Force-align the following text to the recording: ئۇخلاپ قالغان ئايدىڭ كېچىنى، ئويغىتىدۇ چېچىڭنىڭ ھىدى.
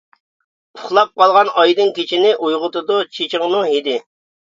ئۇخلاپ 0.77 1.11
قالغان 1.23 1.53
ئايدىڭ 1.65 1.93
كېچىنى، 2.01 2.35
ئويغىتىدۇ 2.41 3.01
چېچىڭنىڭ 3.15 3.73
ھىدى. 3.79 4.01